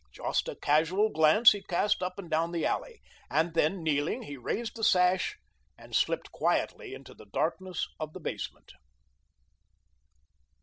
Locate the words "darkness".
7.31-7.87